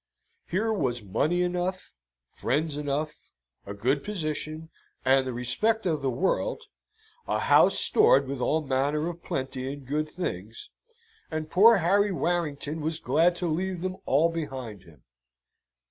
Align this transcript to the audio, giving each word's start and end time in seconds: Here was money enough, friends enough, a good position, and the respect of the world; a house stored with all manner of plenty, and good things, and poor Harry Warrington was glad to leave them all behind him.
Here 0.47 0.73
was 0.73 1.03
money 1.03 1.43
enough, 1.43 1.93
friends 2.33 2.75
enough, 2.75 3.29
a 3.67 3.75
good 3.75 4.03
position, 4.03 4.71
and 5.05 5.27
the 5.27 5.31
respect 5.31 5.85
of 5.85 6.01
the 6.01 6.09
world; 6.09 6.63
a 7.27 7.37
house 7.37 7.77
stored 7.77 8.27
with 8.27 8.41
all 8.41 8.63
manner 8.65 9.07
of 9.09 9.21
plenty, 9.21 9.71
and 9.71 9.85
good 9.85 10.09
things, 10.09 10.71
and 11.29 11.51
poor 11.51 11.77
Harry 11.77 12.11
Warrington 12.11 12.81
was 12.81 12.99
glad 12.99 13.35
to 13.35 13.45
leave 13.45 13.81
them 13.83 13.97
all 14.07 14.31
behind 14.31 14.85
him. 14.85 15.03